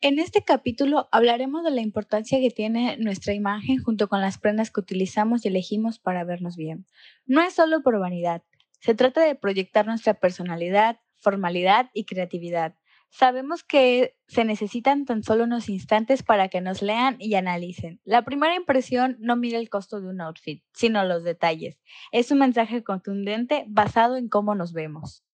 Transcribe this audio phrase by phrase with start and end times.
[0.00, 4.70] En este capítulo hablaremos de la importancia que tiene nuestra imagen junto con las prendas
[4.70, 6.86] que utilizamos y elegimos para vernos bien.
[7.26, 8.44] No es solo por vanidad,
[8.78, 12.76] se trata de proyectar nuestra personalidad, formalidad y creatividad.
[13.10, 18.00] Sabemos que se necesitan tan solo unos instantes para que nos lean y analicen.
[18.04, 21.80] La primera impresión no mira el costo de un outfit, sino los detalles.
[22.12, 25.24] Es un mensaje contundente basado en cómo nos vemos.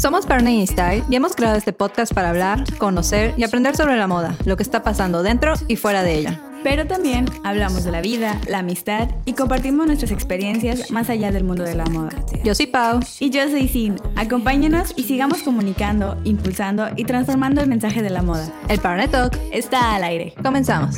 [0.00, 4.06] Somos Partner Style y hemos creado este podcast para hablar, conocer y aprender sobre la
[4.06, 6.40] moda, lo que está pasando dentro y fuera de ella.
[6.62, 11.44] Pero también hablamos de la vida, la amistad y compartimos nuestras experiencias más allá del
[11.44, 12.12] mundo de la moda.
[12.42, 13.00] Yo soy Pau.
[13.18, 13.96] Y yo soy Sin.
[14.16, 18.50] Acompáñenos y sigamos comunicando, impulsando y transformando el mensaje de la moda.
[18.70, 20.32] El Partner Talk está al aire.
[20.42, 20.96] Comenzamos.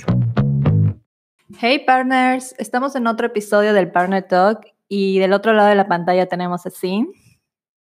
[1.59, 5.89] Hey partners, estamos en otro episodio del Partner Talk y del otro lado de la
[5.89, 7.09] pantalla tenemos a Sin.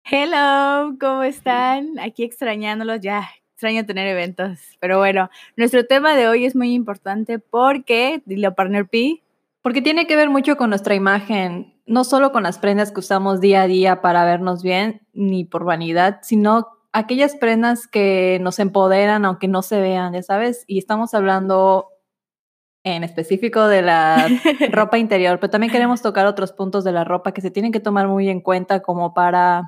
[0.05, 1.99] Hello, ¿cómo están?
[2.01, 3.29] Aquí extrañándolos ya.
[3.53, 4.59] Extraño tener eventos.
[4.81, 9.23] Pero bueno, nuestro tema de hoy es muy importante porque, dilo partner P.
[9.63, 13.41] Porque tiene que ver mucho con nuestra imagen, no solo con las prendas que usamos
[13.41, 19.25] día a día para vernos bien, ni por vanidad, sino aquellas prendas que nos empoderan
[19.25, 20.65] aunque no se vean, ya sabes.
[20.67, 21.87] Y estamos hablando
[22.83, 24.27] en específico de la
[24.73, 27.79] ropa interior, pero también queremos tocar otros puntos de la ropa que se tienen que
[27.79, 29.63] tomar muy en cuenta como para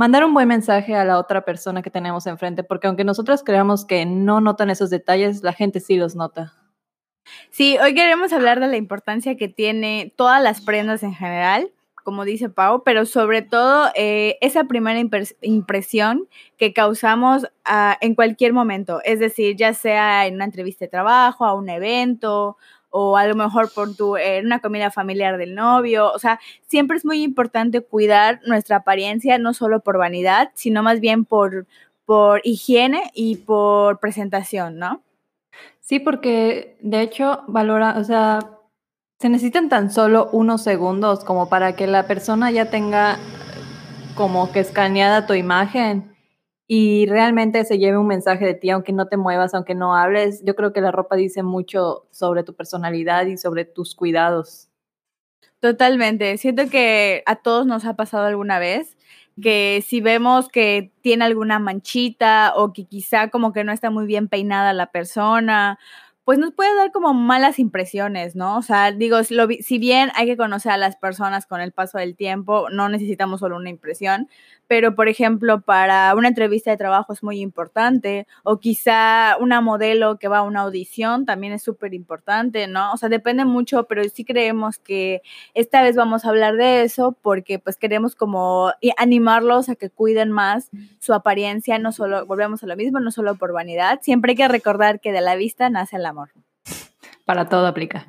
[0.00, 3.84] mandar un buen mensaje a la otra persona que tenemos enfrente, porque aunque nosotros creamos
[3.84, 6.54] que no notan esos detalles, la gente sí los nota.
[7.50, 11.70] Sí, hoy queremos hablar de la importancia que tiene todas las prendas en general,
[12.02, 14.98] como dice Pau, pero sobre todo eh, esa primera
[15.42, 20.90] impresión que causamos uh, en cualquier momento, es decir, ya sea en una entrevista de
[20.90, 22.56] trabajo, a un evento
[22.90, 26.12] o a lo mejor por tu, en una comida familiar del novio.
[26.12, 31.00] O sea, siempre es muy importante cuidar nuestra apariencia, no solo por vanidad, sino más
[31.00, 31.66] bien por,
[32.04, 35.02] por higiene y por presentación, ¿no?
[35.80, 38.40] Sí, porque de hecho valora, o sea,
[39.18, 43.18] se necesitan tan solo unos segundos como para que la persona ya tenga
[44.14, 46.14] como que escaneada tu imagen
[46.72, 50.40] y realmente se lleve un mensaje de ti, aunque no te muevas, aunque no hables.
[50.44, 54.68] Yo creo que la ropa dice mucho sobre tu personalidad y sobre tus cuidados.
[55.58, 56.38] Totalmente.
[56.38, 58.96] Siento que a todos nos ha pasado alguna vez
[59.42, 64.06] que si vemos que tiene alguna manchita o que quizá como que no está muy
[64.06, 65.76] bien peinada la persona
[66.30, 68.56] pues nos puede dar como malas impresiones, ¿no?
[68.56, 72.14] O sea, digo, si, bien hay que conocer a las personas con el paso del
[72.14, 74.28] tiempo, no necesitamos solo una impresión,
[74.70, 80.16] pero por ejemplo, para una entrevista de trabajo es muy importante, o quizá una modelo
[80.16, 82.92] que va a una audición también es súper importante, ¿no?
[82.92, 85.22] O sea, depende mucho, pero sí creemos que
[85.54, 90.30] esta vez vamos a hablar de eso porque pues queremos como animarlos a que cuiden
[90.30, 90.70] más
[91.00, 94.46] su apariencia, no solo, volvemos a lo mismo, no solo por vanidad, siempre hay que
[94.46, 96.30] recordar que de la vista nace el amor.
[97.24, 98.06] Para todo aplica.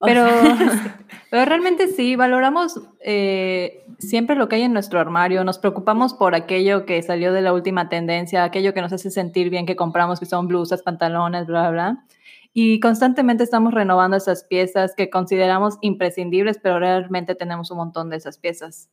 [0.00, 0.26] Pero,
[1.30, 6.34] pero realmente sí, valoramos eh, siempre lo que hay en nuestro armario, nos preocupamos por
[6.34, 10.20] aquello que salió de la última tendencia, aquello que nos hace sentir bien que compramos,
[10.20, 12.04] que son blusas, pantalones, bla, bla, bla.
[12.52, 18.16] Y constantemente estamos renovando esas piezas que consideramos imprescindibles, pero realmente tenemos un montón de
[18.16, 18.88] esas piezas.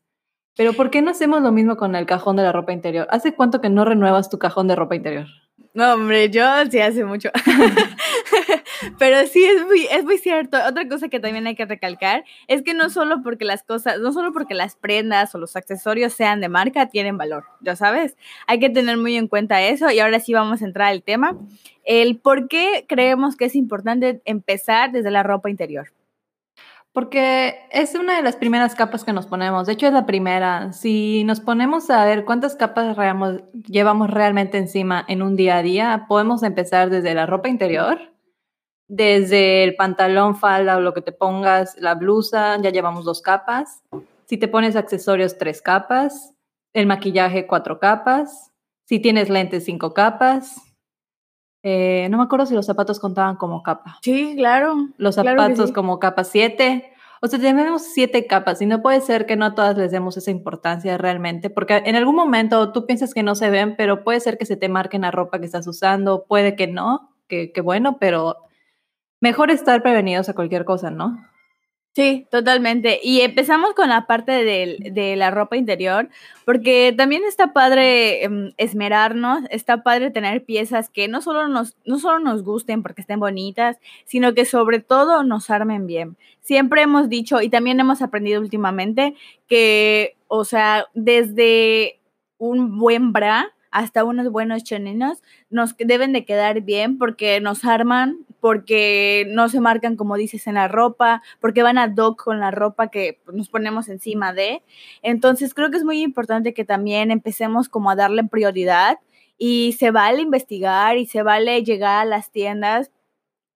[0.56, 3.08] Pero ¿por qué no hacemos lo mismo con el cajón de la ropa interior?
[3.09, 5.28] ¿Hace cuánto que no renuevas tu cajón de ropa interior?
[5.74, 7.30] No, hombre, yo sí hace mucho.
[8.97, 10.57] Pero sí, es muy, es muy cierto.
[10.67, 14.13] Otra cosa que también hay que recalcar es que no solo porque las cosas, no
[14.13, 18.16] solo porque las prendas o los accesorios sean de marca, tienen valor, ya sabes.
[18.47, 21.38] Hay que tener muy en cuenta eso y ahora sí vamos a entrar al tema.
[21.84, 25.91] El por qué creemos que es importante empezar desde la ropa interior.
[26.94, 29.66] Porque es una de las primeras capas que nos ponemos.
[29.66, 30.72] De hecho, es la primera.
[30.73, 32.95] Si nos ponemos a ver cuántas capas
[33.66, 38.12] llevamos realmente encima en un día a día, podemos empezar desde la ropa interior,
[38.96, 43.81] desde el pantalón, falda o lo que te pongas, la blusa, ya llevamos dos capas.
[44.26, 46.36] Si te pones accesorios, tres capas.
[46.74, 48.52] El maquillaje, cuatro capas.
[48.86, 50.62] Si tienes lentes, cinco capas.
[51.64, 53.97] Eh, no me acuerdo si los zapatos contaban como capa.
[54.03, 54.76] Sí, claro.
[54.97, 56.91] Los zapatos como capa 7.
[57.20, 60.17] O sea, tenemos siete capas y no puede ser que no a todas les demos
[60.17, 64.20] esa importancia realmente, porque en algún momento tú piensas que no se ven, pero puede
[64.20, 67.62] ser que se te marquen la ropa que estás usando, puede que no, que, que
[67.62, 68.44] bueno, pero
[69.23, 71.17] mejor estar prevenidos a cualquier cosa, ¿no?
[71.96, 72.99] Sí, totalmente.
[73.02, 76.09] Y empezamos con la parte de, la ropa interior,
[76.43, 81.99] porque también está padre em, esmerarnos, está padre tener piezas que no solo, nos, no
[81.99, 86.17] solo nos gusten porque estén bonitas, sino que sobre todo nos armen bien.
[86.41, 89.16] Siempre hemos dicho y también hemos aprendido últimamente
[89.47, 92.02] que, o sea, desde
[92.40, 98.20] un buen bra, hasta unos buenos choninos, nos deben de quedar bien porque nos arman,
[98.40, 102.52] porque no se marcan como dices en la ropa, porque van a doc con la
[102.52, 104.61] ropa que nos ponemos encima de.
[105.02, 108.99] Entonces creo que es muy importante que también empecemos como a darle prioridad
[109.40, 112.91] y se vale investigar y se vale llegar a las tiendas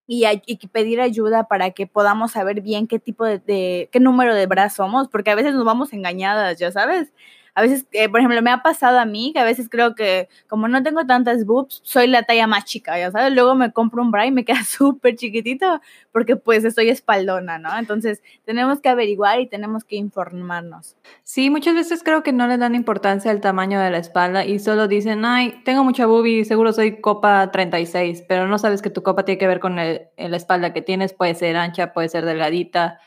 [0.08, 0.26] y,
[0.70, 5.10] pedir ayuda para que podamos saber bien qué tipo de, qué número de bras somos,
[5.10, 7.14] porque a veces nos vamos engañadas, ya sabes
[7.58, 10.30] a veces, eh, por ejemplo, me ha pasado a mí que a veces creo que
[10.48, 14.04] como no tengo tantas boobs, soy la talla más chica, ya sabes, luego me compro
[14.04, 15.82] un bra y me queda súper chiquitito
[16.12, 17.76] porque pues estoy espaldona, ¿no?
[17.76, 20.98] Entonces tenemos que averiguar y tenemos que informarnos.
[21.24, 24.60] Sí, muchas veces creo que no le dan importancia al tamaño de la espalda y
[24.60, 29.02] solo dicen, ay, tengo mucha boobie, seguro soy copa 36, pero no sabes que tu
[29.02, 33.00] copa tiene que ver con la espalda que tienes, puede ser ancha, puede ser delgadita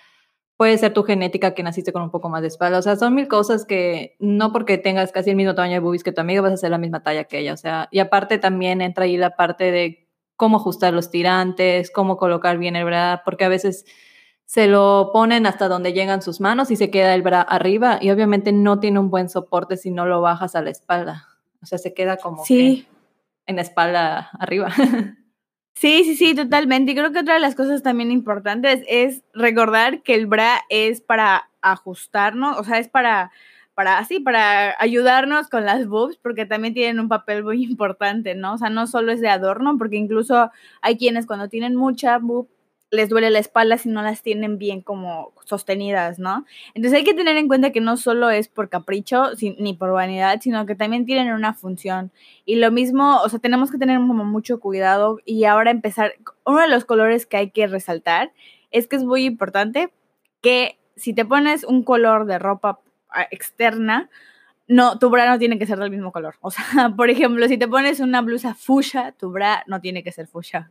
[0.60, 2.80] puede ser tu genética que naciste con un poco más de espalda.
[2.80, 6.04] O sea, son mil cosas que no porque tengas casi el mismo tamaño de boobies
[6.04, 7.54] que tu amiga vas a hacer la misma talla que ella.
[7.54, 12.18] O sea, y aparte también entra ahí la parte de cómo ajustar los tirantes, cómo
[12.18, 13.86] colocar bien el bra, porque a veces
[14.44, 18.10] se lo ponen hasta donde llegan sus manos y se queda el bra arriba y
[18.10, 21.26] obviamente no tiene un buen soporte si no lo bajas a la espalda.
[21.62, 22.86] O sea, se queda como sí.
[23.46, 24.68] en la espalda arriba.
[25.80, 26.92] Sí, sí, sí, totalmente.
[26.92, 31.00] Y creo que otra de las cosas también importantes es recordar que el bra es
[31.00, 33.30] para ajustarnos, o sea, es para,
[33.72, 38.52] para así, para ayudarnos con las boobs, porque también tienen un papel muy importante, ¿no?
[38.54, 40.50] O sea, no solo es de adorno, porque incluso
[40.82, 42.46] hay quienes cuando tienen mucha boob
[42.90, 46.44] les duele la espalda si no las tienen bien como sostenidas, ¿no?
[46.75, 50.40] Entonces hay que tener en cuenta que no solo es por capricho ni por vanidad,
[50.40, 52.10] sino que también tienen una función.
[52.44, 56.14] Y lo mismo, o sea, tenemos que tener como mucho cuidado y ahora empezar,
[56.44, 58.32] uno de los colores que hay que resaltar
[58.70, 59.92] es que es muy importante
[60.40, 64.10] que si te pones un color de ropa ah, externa,
[64.66, 66.37] no, tu bra no tiene que ser del mismo color.
[66.40, 66.64] O sea,
[66.96, 70.70] por ejemplo, si te pones una blusa fuchsia, tu bra no tiene que ser fuchsia.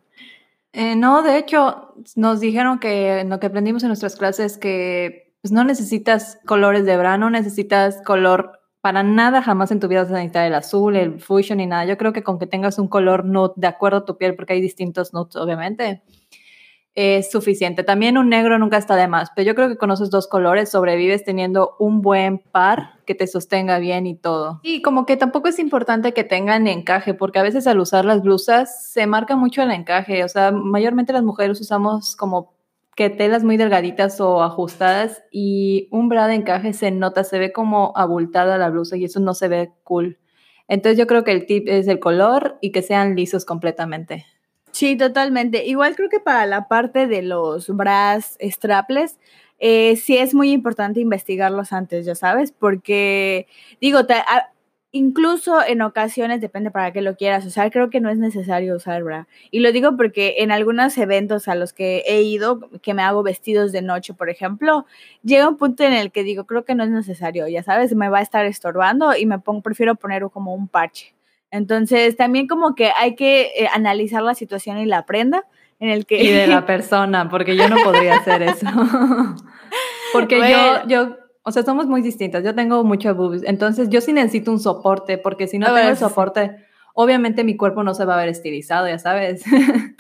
[0.74, 5.52] Eh, no, de hecho, nos dijeron que lo que aprendimos en nuestras clases que pues,
[5.52, 10.12] no necesitas colores de bra, no necesitas color para nada, jamás en tu vida vas
[10.12, 11.86] necesitar el azul, el fusion ni nada.
[11.86, 14.54] Yo creo que con que tengas un color nude de acuerdo a tu piel, porque
[14.54, 16.04] hay distintos nudes, obviamente,
[16.96, 17.84] es suficiente.
[17.84, 20.70] También un negro nunca está de más, pero yo creo que con esos dos colores
[20.70, 24.60] sobrevives teniendo un buen par que te sostenga bien y todo.
[24.64, 28.22] Y como que tampoco es importante que tengan encaje, porque a veces al usar las
[28.22, 30.24] blusas se marca mucho el encaje.
[30.24, 32.54] O sea, mayormente las mujeres usamos como
[32.96, 37.54] que telas muy delgaditas o ajustadas y un bra de encaje se nota, se ve
[37.54, 40.18] como abultada la blusa y eso no se ve cool.
[40.68, 44.26] Entonces yo creo que el tip es el color y que sean lisos completamente.
[44.74, 45.66] Sí, totalmente.
[45.66, 49.18] Igual creo que para la parte de los bras strapless,
[49.60, 53.48] eh, sí es muy importante investigarlos antes, ya sabes, porque
[53.82, 54.00] digo,
[54.92, 59.04] incluso en ocasiones depende para qué lo quieras usar, creo que no es necesario usar
[59.04, 59.28] bra.
[59.52, 63.22] Y lo digo porque en algunos eventos a los que he ido, que me hago
[63.24, 64.86] vestidos de noche, por ejemplo,
[65.24, 68.10] llega un punto en el que digo, creo que no es necesario, ya sabes, me
[68.10, 71.14] va a estar estorbando y me pongo, prefiero poner como un parche.
[71.52, 75.46] Entonces, también como que hay que eh, analizar la situación y la prenda
[75.80, 76.22] en el que...
[76.22, 78.66] Y de la persona, porque yo no podría hacer eso.
[80.14, 82.44] porque yo, yo, o sea, somos muy distintas.
[82.44, 85.98] Yo tengo mucho boobs, entonces yo sí necesito un soporte, porque si no tengo el
[85.98, 86.58] soporte,
[86.94, 89.44] obviamente mi cuerpo no se va a ver estilizado, ya sabes.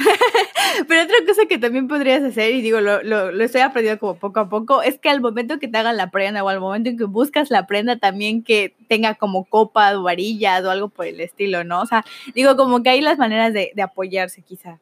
[0.87, 4.15] Pero otra cosa que también podrías hacer, y digo, lo, lo, lo, estoy aprendiendo como
[4.15, 6.89] poco a poco, es que al momento que te hagan la prenda o al momento
[6.89, 11.05] en que buscas la prenda también que tenga como copa o varillas o algo por
[11.05, 11.81] el estilo, ¿no?
[11.81, 14.79] O sea, digo, como que hay las maneras de, de apoyarse quizá.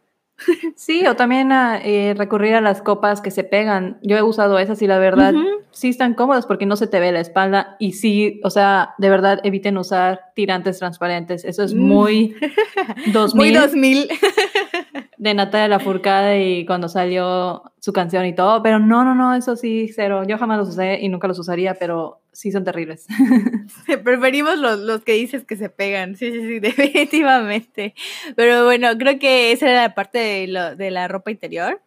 [0.75, 3.97] Sí, o también a, eh, recurrir a las copas que se pegan.
[4.03, 5.33] Yo he usado esas y la verdad
[5.71, 9.09] sí están cómodas porque no se te ve la espalda y sí, o sea, de
[9.09, 11.43] verdad eviten usar tirantes transparentes.
[11.43, 12.35] Eso es muy
[13.13, 13.35] 2000.
[13.35, 14.07] Muy 2000.
[15.17, 19.55] de Natalia Lafourcade y cuando salió su canción y todo, pero no, no, no, eso
[19.55, 20.23] sí, cero.
[20.27, 23.07] Yo jamás los usé y nunca los usaría, pero sí son terribles.
[24.03, 27.95] Preferimos los, los que dices que se pegan, sí, sí, sí, definitivamente.
[28.35, 31.81] Pero bueno, creo que esa era la parte de, lo, de la ropa interior.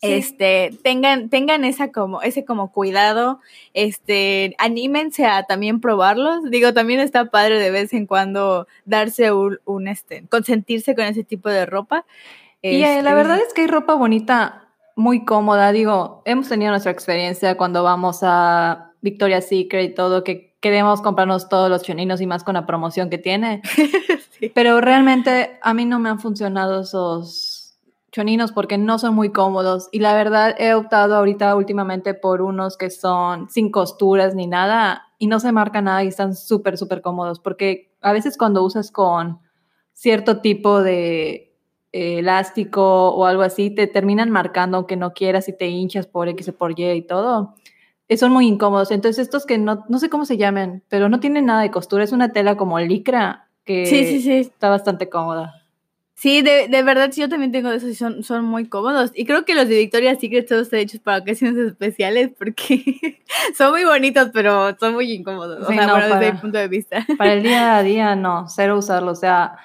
[0.00, 3.40] Este, tengan, tengan esa como, ese como cuidado,
[3.72, 6.50] este, anímense a también probarlos.
[6.50, 11.24] Digo, también está padre de vez en cuando darse un, un este, consentirse con ese
[11.24, 12.04] tipo de ropa.
[12.70, 15.70] Y eh, la este, verdad es que hay ropa bonita, muy cómoda.
[15.70, 21.50] Digo, hemos tenido nuestra experiencia cuando vamos a Victoria's Secret y todo, que queremos comprarnos
[21.50, 23.60] todos los choninos y más con la promoción que tiene.
[24.54, 27.78] Pero realmente a mí no me han funcionado esos
[28.12, 29.90] choninos porque no son muy cómodos.
[29.92, 35.08] Y la verdad he optado ahorita últimamente por unos que son sin costuras ni nada
[35.18, 38.90] y no se marca nada y están súper, súper cómodos, porque a veces cuando usas
[38.90, 39.40] con
[39.92, 41.53] cierto tipo de
[41.96, 46.28] eh, elástico o algo así, te terminan marcando aunque no quieras y te hinchas por
[46.28, 47.54] X o por Y y todo.
[48.08, 48.90] Eh, son muy incómodos.
[48.90, 52.02] Entonces estos que no, no sé cómo se llaman, pero no tienen nada de costura,
[52.04, 54.32] es una tela como licra que Sí, sí, sí.
[54.38, 55.54] está bastante cómoda.
[56.16, 59.10] Sí, de, de verdad, sí, yo también tengo de esos y son, son muy cómodos.
[59.14, 63.22] Y creo que los de Victoria's Secret todos están hechos para ocasiones especiales porque
[63.56, 65.64] son muy bonitos, pero son muy incómodos.
[65.64, 67.06] O Sí, sea, no, bueno, desde para- mi punto de vista.
[67.18, 69.10] Para el día a día, no, cero usarlo.
[69.12, 69.56] O sea,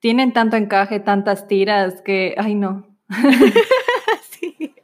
[0.00, 2.86] tienen tanto encaje, tantas tiras que, ay, no.
[4.30, 4.74] Sí.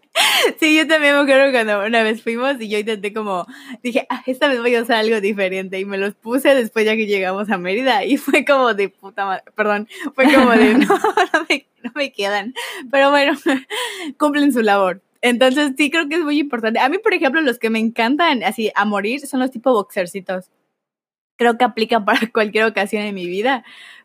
[0.60, 3.46] Sí, yo también me acuerdo cuando una vez fuimos y yo intenté como,
[3.82, 6.94] dije, ah, esta vez voy a usar algo diferente y me los puse después ya
[6.94, 10.86] que llegamos a Mérida y fue como de puta madre, perdón, fue como de, no,
[11.32, 12.54] no me, no me quedan,
[12.90, 13.32] pero bueno,
[14.18, 15.02] cumplen su labor.
[15.20, 16.78] Entonces sí creo que es muy importante.
[16.80, 20.50] A mí, por ejemplo, los que me encantan así a morir son los tipo boxercitos.
[21.36, 23.64] Creo que aplican para cualquier ocasión en mi vida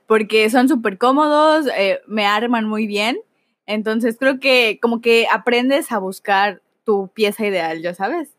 [0.10, 3.20] porque son súper cómodos, eh, me arman muy bien.
[3.68, 8.36] Entonces creo que como que aprendes a buscar tu pieza ideal, ¿ya sabes?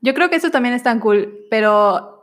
[0.00, 2.19] Yo creo que eso también es tan cool, pero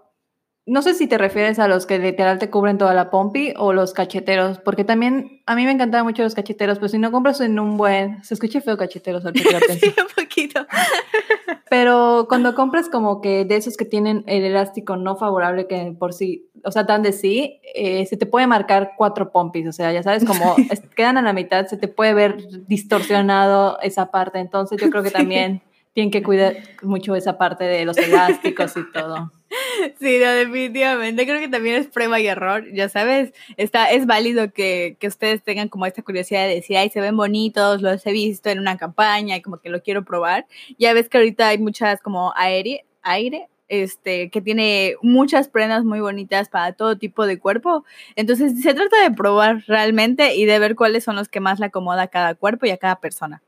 [0.67, 3.71] no sé si te refieres a los que literal te cubren toda la pompi o
[3.73, 7.39] los cacheteros, porque también a mí me encantaban mucho los cacheteros, pero si no compras
[7.41, 10.67] en un buen, se escucha feo cacheteros al principio, Sí, un poquito.
[11.69, 16.13] pero cuando compras como que de esos que tienen el elástico no favorable que por
[16.13, 19.91] sí, o sea, dan de sí, eh, se te puede marcar cuatro pompis, o sea,
[19.91, 24.39] ya sabes, como es- quedan a la mitad, se te puede ver distorsionado esa parte,
[24.39, 25.15] entonces yo creo que Sí.
[25.15, 25.61] también
[25.93, 29.31] tienen que cuidar mucho esa parte de los elásticos y todo.
[29.99, 31.25] Sí, no, definitivamente.
[31.25, 33.33] Creo que también es prueba y error, ya sabes.
[33.57, 37.17] Está, es válido que, que ustedes tengan como esta curiosidad de decir, ay, se ven
[37.17, 40.45] bonitos, los he visto en una campaña y como que lo quiero probar.
[40.77, 45.99] Ya ves que ahorita hay muchas como aire, aire, este, que tiene muchas prendas muy
[45.99, 47.83] bonitas para todo tipo de cuerpo.
[48.15, 51.67] Entonces, se trata de probar realmente y de ver cuáles son los que más le
[51.67, 53.41] acomoda a cada cuerpo y a cada persona.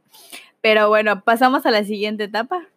[0.61, 2.67] Pero bueno, pasamos a la siguiente etapa.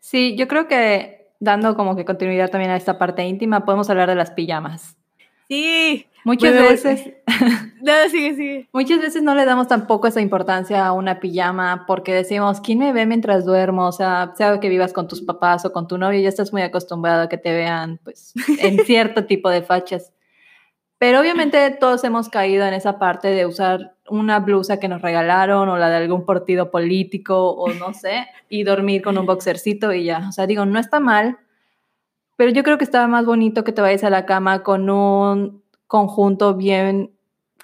[0.00, 4.08] Sí, yo creo que dando como que continuidad también a esta parte íntima, podemos hablar
[4.08, 4.96] de las pijamas.
[5.48, 6.06] Sí.
[6.24, 7.12] Muchas Bueno, veces,
[7.82, 8.68] No, sigue, sigue.
[8.72, 12.92] muchas veces no le damos tampoco esa importancia a una pijama porque decimos, ¿quién me
[12.92, 13.86] ve mientras duermo?
[13.86, 16.62] O sea, sea que vivas con tus papás o con tu novio, ya estás muy
[16.62, 20.12] acostumbrado a que te vean pues en cierto tipo de fachas.
[20.98, 25.68] Pero obviamente todos hemos caído en esa parte de usar una blusa que nos regalaron
[25.68, 30.04] o la de algún partido político o no sé, y dormir con un boxercito y
[30.04, 30.26] ya.
[30.28, 31.38] O sea, digo, no está mal,
[32.36, 35.62] pero yo creo que estaba más bonito que te vayas a la cama con un
[35.86, 37.12] conjunto bien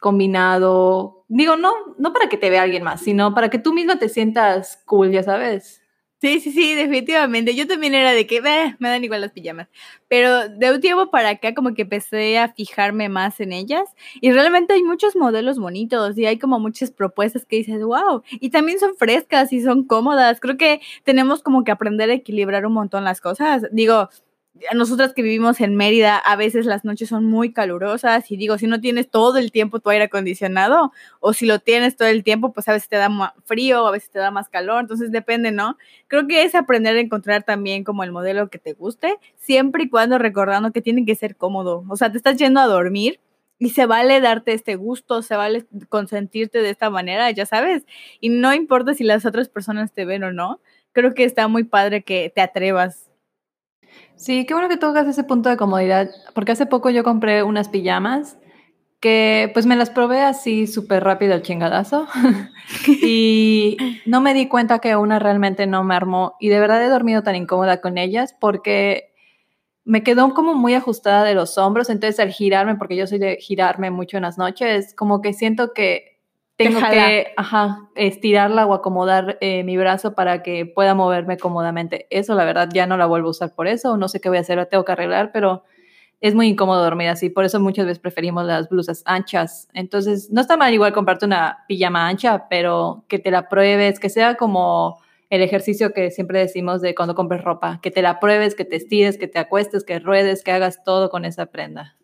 [0.01, 1.25] combinado.
[1.29, 4.09] Digo, no, no para que te vea alguien más, sino para que tú mismo te
[4.09, 5.82] sientas cool, ya sabes.
[6.23, 7.53] Sí, sí, sí, definitivamente.
[7.57, 9.67] Yo también era de que "Bah, me dan igual las pijamas.
[10.07, 13.83] Pero de un tiempo para acá como que empecé a fijarme más en ellas.
[14.21, 18.23] Y realmente hay muchos modelos bonitos y hay como muchas propuestas que dices, wow.
[18.31, 20.39] Y también son frescas y son cómodas.
[20.39, 23.65] Creo que tenemos como que aprender a equilibrar un montón las cosas.
[23.73, 24.09] Digo,
[24.75, 28.67] nosotras que vivimos en Mérida, a veces las noches son muy calurosas y digo, si
[28.67, 32.53] no tienes todo el tiempo tu aire acondicionado o si lo tienes todo el tiempo,
[32.53, 35.77] pues a veces te da frío, a veces te da más calor, entonces depende, ¿no?
[36.09, 39.89] Creo que es aprender a encontrar también como el modelo que te guste, siempre y
[39.89, 41.85] cuando recordando que tiene que ser cómodo.
[41.89, 43.21] O sea, te estás yendo a dormir
[43.59, 47.85] y se vale darte este gusto, se vale consentirte de esta manera, ya sabes.
[48.21, 51.65] Y no importa si las otras personas te ven o no, creo que está muy
[51.65, 53.12] padre que te atrevas.
[54.23, 57.69] Sí, qué bueno que tocas ese punto de comodidad, porque hace poco yo compré unas
[57.69, 58.39] pijamas
[59.01, 62.07] que pues me las probé así súper rápido al chingadazo
[62.87, 63.77] y
[64.07, 67.25] no me di cuenta que una realmente no me armó y de verdad he dormido
[67.25, 69.13] tan incómoda con ellas porque
[69.85, 73.39] me quedó como muy ajustada de los hombros, entonces al girarme, porque yo soy de
[73.41, 76.12] girarme mucho en las noches, como que siento que
[76.63, 82.07] tengo que ajá, estirarla o acomodar eh, mi brazo para que pueda moverme cómodamente.
[82.11, 84.39] Eso la verdad ya no la vuelvo a usar por eso, no sé qué voy
[84.39, 85.65] a hacer, la tengo que arreglar, pero
[86.21, 89.69] es muy incómodo dormir así, por eso muchas veces preferimos las blusas anchas.
[89.75, 94.09] Entonces, no está mal igual comprarte una pijama ancha, pero que te la pruebes, que
[94.09, 98.55] sea como el ejercicio que siempre decimos de cuando compres ropa, que te la pruebes,
[98.55, 101.97] que te estires, que te acuestes, que ruedes, que hagas todo con esa prenda.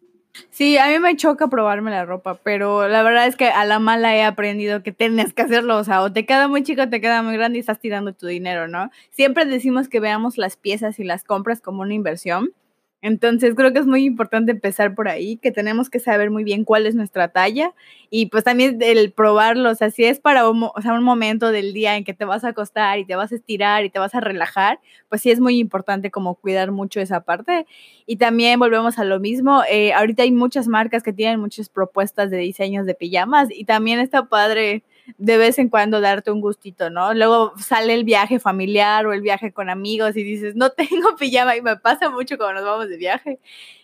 [0.51, 3.79] Sí, a mí me choca probarme la ropa, pero la verdad es que a la
[3.79, 7.01] mala he aprendido que tienes que hacerlo, o sea, o te queda muy chico, te
[7.01, 8.91] queda muy grande y estás tirando tu dinero, ¿no?
[9.11, 12.53] Siempre decimos que veamos las piezas y las compras como una inversión,
[13.01, 16.65] Entonces creo que es muy importante empezar por ahí, que tenemos que saber muy bien
[16.65, 17.73] cuál es nuestra talla
[18.11, 21.73] y pues también el probarlo, o sea, si es para un, o un momento del
[21.73, 24.17] día en que te vas a acostar y te vas a estirar y te vas
[24.17, 27.67] a relajar, pues sí es muy importante como cuidar mucho esa parte.
[28.07, 32.31] Y también volvemos a lo mismo, eh, ahorita hay muchas marcas que tienen muchas propuestas
[32.31, 34.83] de diseños de pijamas y también está padre
[35.17, 37.15] de vez en cuando darte un gustito, ¿no?
[37.15, 41.57] Luego sale el viaje familiar o el viaje con amigos y dices, no tengo pijama
[41.57, 43.39] y me pasa mucho cuando nos vamos de viaje.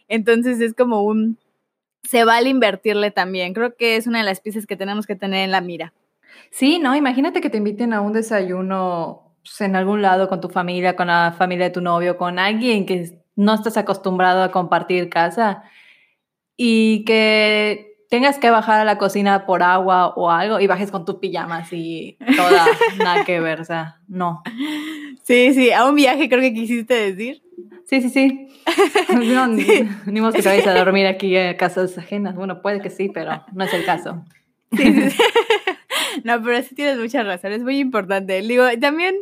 [0.09, 1.38] Entonces es como un,
[2.02, 3.54] se vale invertirle también.
[3.54, 5.95] Creo que es una de las piezas que tenemos que tener en la mira.
[6.50, 10.49] Sí, no, imagínate que te inviten a un desayuno pues, en algún lado con tu
[10.49, 15.09] familia, con la familia de tu novio, con alguien que no estás acostumbrado a compartir
[15.09, 15.64] casa
[16.57, 21.04] y que tengas que bajar a la cocina por agua o algo y bajes con
[21.04, 22.64] tu pijama así, toda,
[22.99, 24.40] nada que ver, o sea, no.
[25.25, 27.42] Sí, sí, a un viaje creo que quisiste decir.
[27.87, 28.49] Sí, sí, sí.
[29.12, 29.64] No, Ni,
[30.06, 32.37] ni que te vayas a dormir aquí en casas ajenas.
[32.37, 34.25] Bueno, puede que sí, pero no es el caso.
[34.76, 35.23] Sí, sí,
[36.23, 38.40] No, pero sí tienes mucha razón, es muy importante.
[38.42, 39.16] Digo, también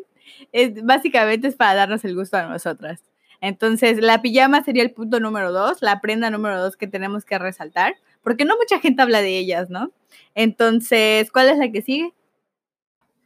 [0.53, 3.03] es, básicamente es para darnos el gusto a nosotras.
[3.41, 7.39] Entonces, la pijama sería el punto número dos, la prenda número dos que tenemos que
[7.39, 9.91] resaltar porque no mucha gente habla de ellas, ¿no?
[10.35, 12.13] Entonces, ¿cuál es la que sigue?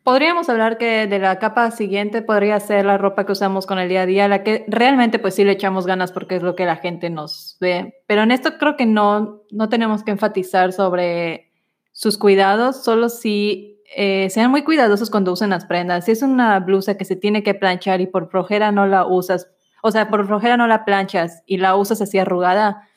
[0.02, 3.88] Podríamos hablar que de la capa siguiente podría ser la ropa que usamos con el
[3.88, 6.64] día a día, la que realmente pues sí le echamos ganas porque es lo que
[6.64, 7.94] la gente nos ve.
[8.06, 11.50] Pero en esto creo que no, no tenemos que enfatizar sobre
[11.90, 16.04] sus cuidados, solo si eh, sean muy cuidadosos cuando usen las prendas.
[16.04, 19.50] Si es una blusa que se tiene que planchar y por flojera no la usas,
[19.82, 22.88] o sea, por flojera no la planchas y la usas así arrugada,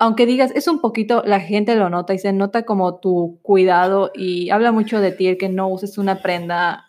[0.00, 4.10] aunque digas, es un poquito, la gente lo nota y se nota como tu cuidado
[4.14, 6.86] y habla mucho de ti el que no uses una prenda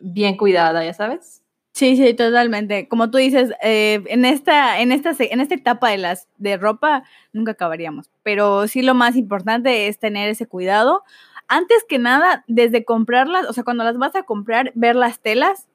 [0.00, 1.42] bien cuidada, ¿ya sabes?
[1.74, 2.88] Sí, sí, totalmente.
[2.88, 7.04] Como tú dices, eh, en, esta, en, esta, en esta etapa de, las, de ropa
[7.34, 11.02] nunca acabaríamos, pero sí lo más importante es tener ese cuidado.
[11.48, 15.68] Antes que nada, desde comprarlas, o sea, cuando las vas a comprar, ver las telas,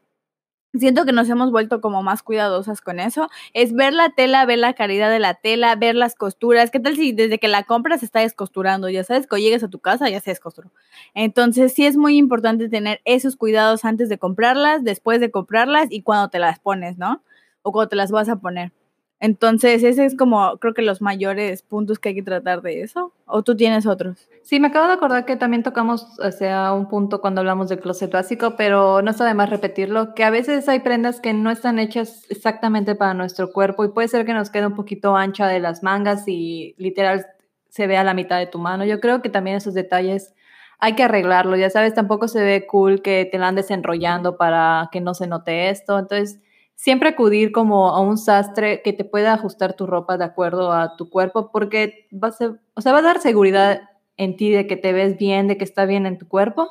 [0.75, 3.27] Siento que nos hemos vuelto como más cuidadosas con eso.
[3.53, 6.69] Es ver la tela, ver la calidad de la tela, ver las costuras.
[6.69, 8.87] ¿Qué tal si desde que la compras está descosturando?
[8.87, 10.69] Ya sabes, cuando llegues a tu casa ya se descosturó.
[11.15, 16.03] Entonces sí es muy importante tener esos cuidados antes de comprarlas, después de comprarlas y
[16.03, 17.23] cuando te las pones, ¿no?
[17.63, 18.71] O cuando te las vas a poner.
[19.21, 23.13] Entonces, ese es como, creo que los mayores puntos que hay que tratar de eso.
[23.25, 24.29] ¿O tú tienes otros?
[24.43, 28.11] Sí, me acabo de acordar que también tocamos hacia un punto cuando hablamos del closet
[28.11, 31.79] básico, pero no está de más repetirlo, que a veces hay prendas que no están
[31.79, 35.59] hechas exactamente para nuestro cuerpo y puede ser que nos quede un poquito ancha de
[35.59, 37.25] las mangas y literal
[37.67, 38.85] se vea la mitad de tu mano.
[38.85, 40.33] Yo creo que también esos detalles
[40.79, 41.57] hay que arreglarlo.
[41.57, 45.27] Ya sabes, tampoco se ve cool que te la andes enrollando para que no se
[45.27, 45.99] note esto.
[45.99, 46.39] Entonces,
[46.79, 50.95] siempre acudir como a un sastre que te pueda ajustar tu ropa de acuerdo a
[50.95, 53.81] tu cuerpo, porque va a, va a dar seguridad
[54.15, 56.69] en ti de que te ves bien, de que está bien en tu cuerpo.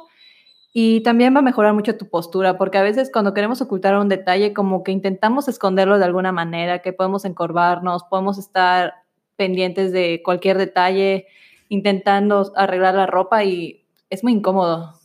[0.73, 4.09] Y también va a mejorar mucho tu postura, porque a veces cuando queremos ocultar un
[4.09, 8.95] detalle, como que intentamos esconderlo de alguna manera, que podemos encorvarnos, podemos estar
[9.37, 11.27] pendientes de cualquier detalle,
[11.69, 14.98] intentando arreglar la ropa y es muy incómodo.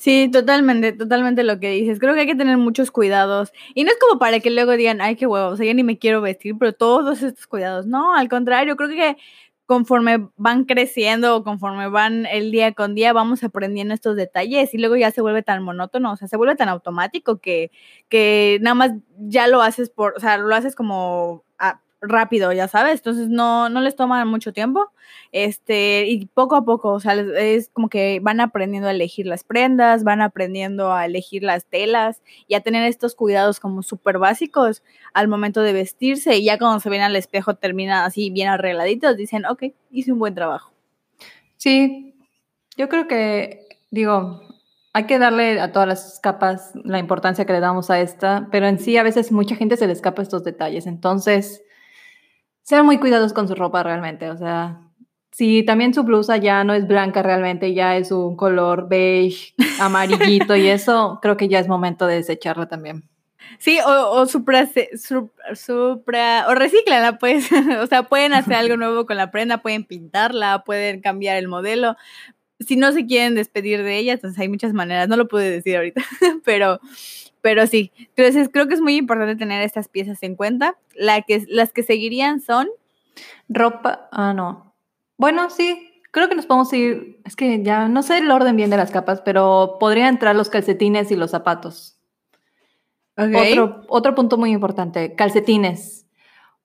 [0.00, 1.98] Sí, totalmente, totalmente lo que dices.
[2.00, 3.52] Creo que hay que tener muchos cuidados.
[3.74, 5.82] Y no es como para que luego digan, ay, qué huevo, o sea, ya ni
[5.82, 7.84] me quiero vestir, pero todos estos cuidados.
[7.86, 9.18] No, al contrario, creo que
[9.66, 14.78] conforme van creciendo o conforme van el día con día, vamos aprendiendo estos detalles y
[14.78, 17.70] luego ya se vuelve tan monótono, o sea, se vuelve tan automático que,
[18.08, 21.44] que nada más ya lo haces por, o sea, lo haces como
[22.00, 24.90] rápido, ya sabes, entonces no, no les toma mucho tiempo,
[25.32, 29.44] este, y poco a poco, o sea, es como que van aprendiendo a elegir las
[29.44, 34.82] prendas, van aprendiendo a elegir las telas y a tener estos cuidados como súper básicos
[35.12, 39.16] al momento de vestirse y ya cuando se ven al espejo terminan así bien arregladitos,
[39.16, 40.72] dicen, ok, hice un buen trabajo.
[41.56, 42.14] Sí,
[42.76, 44.40] yo creo que, digo,
[44.92, 48.66] hay que darle a todas las capas la importancia que le damos a esta, pero
[48.66, 51.62] en sí a veces mucha gente se le escapa estos detalles, entonces
[52.70, 54.30] sean muy cuidadosos con su ropa realmente.
[54.30, 54.80] O sea,
[55.32, 60.54] si también su blusa ya no es blanca realmente, ya es un color beige, amarillito
[60.54, 63.02] y eso, creo que ya es momento de desecharla también.
[63.58, 64.68] Sí, o, o supra,
[65.52, 67.48] supra, o reciclala, pues.
[67.82, 71.96] o sea, pueden hacer algo nuevo con la prenda, pueden pintarla, pueden cambiar el modelo.
[72.60, 75.76] Si no se quieren despedir de ella, entonces hay muchas maneras, no lo puedo decir
[75.76, 76.02] ahorita,
[76.44, 76.78] pero
[77.42, 80.76] pero sí, entonces creo que es muy importante tener estas piezas en cuenta.
[80.94, 82.68] La que, las que seguirían son...
[83.48, 84.74] Ropa, ah, no.
[85.16, 88.70] Bueno, sí, creo que nos podemos ir, es que ya no sé el orden bien
[88.70, 91.98] de las capas, pero podría entrar los calcetines y los zapatos.
[93.16, 96.06] Otro, otro punto muy importante, calcetines.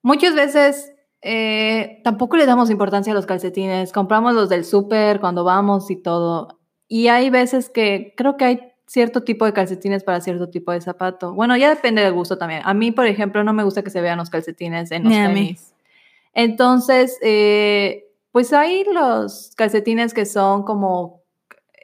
[0.01, 0.91] Muchas veces
[1.27, 3.91] Eh, tampoco le damos importancia a los calcetines.
[3.91, 6.59] Compramos los del súper cuando vamos y todo.
[6.87, 10.81] Y hay veces que creo que hay cierto tipo de calcetines para cierto tipo de
[10.81, 11.33] zapato.
[11.33, 12.61] Bueno, ya depende del gusto también.
[12.65, 15.17] A mí, por ejemplo, no me gusta que se vean los calcetines en los Ni
[15.19, 15.73] tenis.
[16.33, 21.21] Entonces, eh, pues hay los calcetines que son como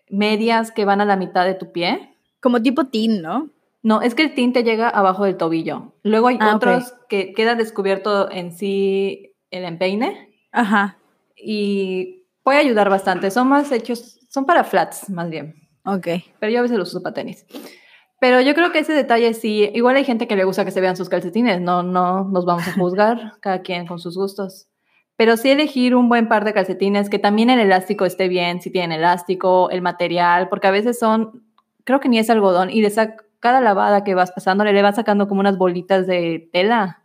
[0.10, 2.16] medias que van a la mitad de tu pie.
[2.42, 3.50] Como tipo teen, ¿no?
[3.84, 5.94] No, es que el tinte llega abajo del tobillo.
[6.04, 10.98] Luego hay Ah, otros que queda descubierto en sí el empeine Ajá.
[11.36, 13.32] y puede ayudar bastante.
[13.32, 15.56] Son más hechos, son para flats más bien,
[15.86, 16.08] Ok.
[16.40, 17.46] pero yo a veces los uso para tenis.
[18.20, 20.80] Pero yo creo que ese detalle sí, igual hay gente que le gusta que se
[20.80, 24.68] vean sus calcetines, no, no nos vamos a juzgar, cada quien con sus gustos.
[25.18, 28.70] Pero sí elegir un buen par de calcetines, que también el elástico esté bien, si
[28.70, 31.44] tienen elástico, el material, porque a veces son,
[31.84, 34.98] creo que ni es algodón, y de esa, cada lavada que vas pasándole le vas
[34.98, 37.02] sacando como unas bolitas de tela.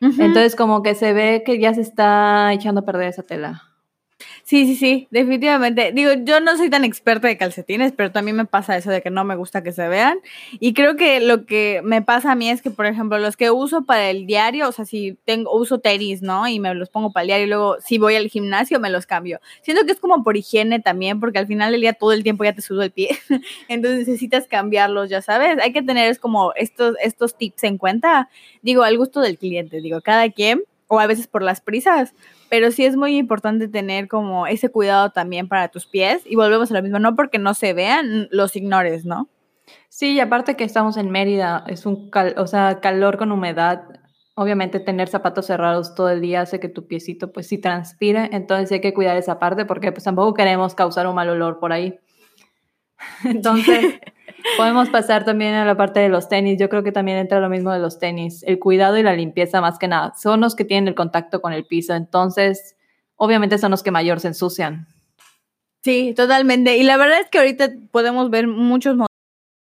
[0.00, 0.22] Ujú.
[0.22, 3.62] Entonces como que se ve que ya se está echando a perder esa tela.
[4.48, 5.90] Sí, sí, sí, definitivamente.
[5.92, 9.10] Digo, yo no soy tan experta de calcetines, pero también me pasa eso de que
[9.10, 10.20] no me gusta que se vean.
[10.60, 13.50] Y creo que lo que me pasa a mí es que, por ejemplo, los que
[13.50, 16.46] uso para el diario, o sea, si tengo, uso tenis, ¿no?
[16.46, 19.04] Y me los pongo para el diario y luego si voy al gimnasio me los
[19.04, 19.40] cambio.
[19.62, 22.44] Siento que es como por higiene también, porque al final del día todo el tiempo
[22.44, 23.18] ya te sudo el pie.
[23.68, 25.58] Entonces necesitas cambiarlos, ya sabes.
[25.60, 28.28] Hay que tener es como estos, estos tips en cuenta.
[28.62, 32.14] Digo, al gusto del cliente, digo, cada quien, o a veces por las prisas
[32.48, 36.70] pero sí es muy importante tener como ese cuidado también para tus pies y volvemos
[36.70, 39.28] a lo mismo, no porque no se vean, los ignores, ¿no?
[39.88, 43.82] Sí, y aparte que estamos en Mérida, es un cal- o sea, calor con humedad.
[44.34, 48.70] Obviamente tener zapatos cerrados todo el día hace que tu piecito pues sí transpire, entonces
[48.72, 51.98] hay que cuidar esa parte porque pues tampoco queremos causar un mal olor por ahí.
[53.24, 54.00] Entonces,
[54.56, 56.58] podemos pasar también a la parte de los tenis.
[56.58, 59.60] Yo creo que también entra lo mismo de los tenis, el cuidado y la limpieza
[59.60, 60.14] más que nada.
[60.16, 62.76] Son los que tienen el contacto con el piso, entonces
[63.16, 64.86] obviamente son los que mayor se ensucian.
[65.82, 66.76] Sí, totalmente.
[66.76, 69.15] Y la verdad es que ahorita podemos ver muchos modelos,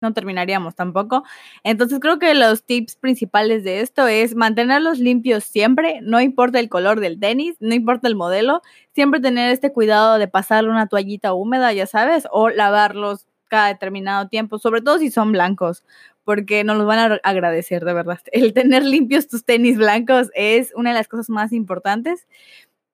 [0.01, 1.25] no terminaríamos tampoco.
[1.65, 6.69] Entonces creo que los tips principales de esto es mantenerlos limpios siempre, no importa el
[6.69, 8.63] color del tenis, no importa el modelo,
[8.95, 14.29] siempre tener este cuidado de pasarle una toallita húmeda, ya sabes, o lavarlos cada determinado
[14.29, 15.85] tiempo, sobre todo si son blancos,
[16.25, 18.21] porque nos los van a agradecer de verdad.
[18.33, 22.27] El tener limpios tus tenis blancos es una de las cosas más importantes.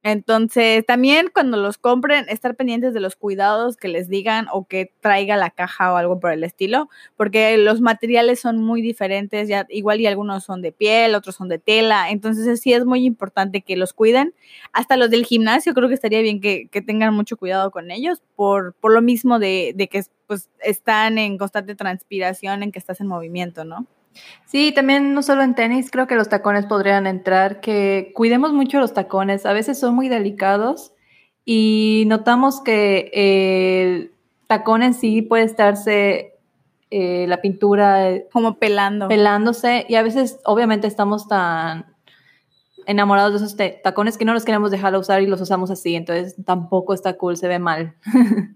[0.08, 4.92] Entonces, también cuando los compren, estar pendientes de los cuidados que les digan o que
[5.00, 9.66] traiga la caja o algo por el estilo, porque los materiales son muy diferentes, ya
[9.68, 13.62] igual y algunos son de piel, otros son de tela, entonces sí es muy importante
[13.62, 14.32] que los cuiden.
[14.72, 18.22] Hasta los del gimnasio creo que estaría bien que, que tengan mucho cuidado con ellos,
[18.36, 23.00] por, por lo mismo de, de que pues, están en constante transpiración, en que estás
[23.00, 23.88] en movimiento, ¿no?
[24.46, 28.78] Sí, también no solo en tenis, creo que los tacones podrían entrar, que cuidemos mucho
[28.80, 30.92] los tacones, a veces son muy delicados
[31.44, 34.12] y notamos que el
[34.46, 36.34] tacón en sí puede estarse
[36.90, 39.08] eh, la pintura eh, Como pelando.
[39.08, 41.86] pelándose y a veces obviamente estamos tan
[42.86, 45.96] enamorados de esos tacones que no los queremos dejar de usar y los usamos así,
[45.96, 47.94] entonces tampoco está cool, se ve mal.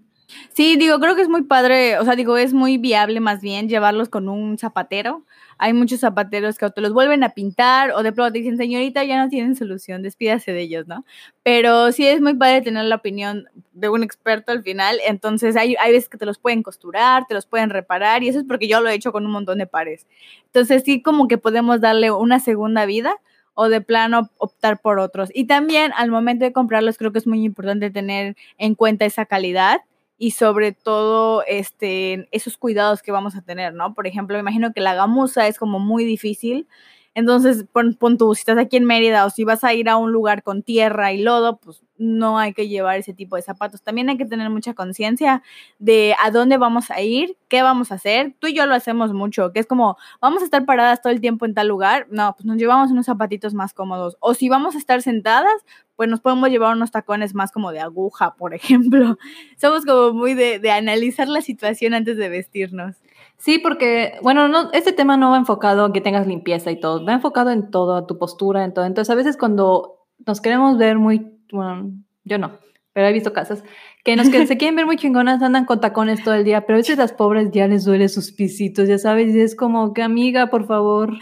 [0.54, 3.68] Sí, digo, creo que es muy padre, o sea, digo, es muy viable más bien
[3.68, 5.24] llevarlos con un zapatero.
[5.58, 9.04] Hay muchos zapateros que te los vuelven a pintar o de pronto te dicen, señorita,
[9.04, 11.04] ya no tienen solución, despídase de ellos, ¿no?
[11.42, 15.76] Pero sí es muy padre tener la opinión de un experto al final, entonces hay,
[15.80, 18.68] hay veces que te los pueden costurar, te los pueden reparar y eso es porque
[18.68, 20.06] yo lo he hecho con un montón de pares.
[20.46, 23.16] Entonces sí como que podemos darle una segunda vida
[23.54, 25.30] o de plano optar por otros.
[25.34, 29.26] Y también al momento de comprarlos creo que es muy importante tener en cuenta esa
[29.26, 29.80] calidad
[30.22, 33.94] y sobre todo este, esos cuidados que vamos a tener, ¿no?
[33.94, 36.68] Por ejemplo, me imagino que la gamuza es como muy difícil.
[37.14, 39.96] Entonces, pon, pon tú, si estás aquí en Mérida o si vas a ir a
[39.96, 43.82] un lugar con tierra y lodo, pues no hay que llevar ese tipo de zapatos.
[43.82, 45.42] También hay que tener mucha conciencia
[45.78, 48.34] de a dónde vamos a ir, qué vamos a hacer.
[48.38, 51.20] Tú y yo lo hacemos mucho, que es como, vamos a estar paradas todo el
[51.20, 52.06] tiempo en tal lugar.
[52.10, 54.16] No, pues nos llevamos unos zapatitos más cómodos.
[54.20, 55.52] O si vamos a estar sentadas,
[55.96, 59.18] pues nos podemos llevar unos tacones más como de aguja, por ejemplo.
[59.60, 62.96] Somos como muy de, de analizar la situación antes de vestirnos.
[63.40, 67.04] Sí, porque, bueno, no, este tema no va enfocado en que tengas limpieza y todo,
[67.04, 68.84] va enfocado en todo, a tu postura, en todo.
[68.84, 71.90] Entonces, a veces cuando nos queremos ver muy, bueno,
[72.24, 72.58] yo no,
[72.92, 73.64] pero he visto casas
[74.04, 76.76] que nos que se quieren ver muy chingonas, andan con tacones todo el día, pero
[76.76, 80.02] a veces las pobres ya les duele sus pisitos, ya sabes, y es como que
[80.02, 81.14] amiga, por favor.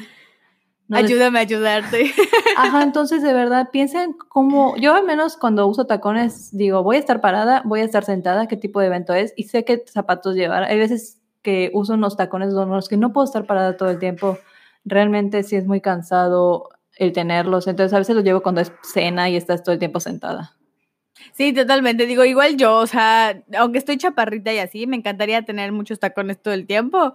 [0.89, 2.11] no les- Ayúdame a ayudarte.
[2.57, 6.99] Ajá, entonces de verdad piensen cómo, yo al menos cuando uso tacones digo, voy a
[6.99, 10.35] estar parada, voy a estar sentada, qué tipo de evento es y sé qué zapatos
[10.35, 10.65] llevar.
[10.65, 13.99] Hay veces que uso unos tacones con los que no puedo estar parada todo el
[13.99, 14.39] tiempo.
[14.85, 17.67] Realmente sí es muy cansado el tenerlos.
[17.67, 20.55] Entonces a veces los llevo cuando es cena y estás todo el tiempo sentada.
[21.33, 22.07] Sí, totalmente.
[22.07, 26.41] Digo, igual yo, o sea, aunque estoy chaparrita y así, me encantaría tener muchos tacones
[26.41, 27.15] todo el tiempo,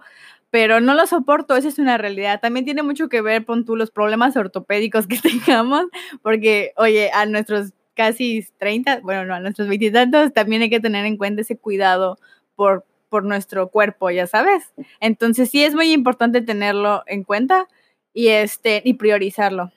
[0.50, 2.40] pero no lo soporto, esa es una realidad.
[2.40, 5.86] También tiene mucho que ver con tú los problemas ortopédicos que tengamos,
[6.22, 11.06] porque, oye, a nuestros casi 30, bueno, no, a nuestros veintitantos, también hay que tener
[11.06, 12.18] en cuenta ese cuidado
[12.56, 14.72] por, por nuestro cuerpo, ya sabes.
[15.00, 17.68] Entonces sí es muy importante tenerlo en cuenta
[18.12, 19.72] y, este, y priorizarlo.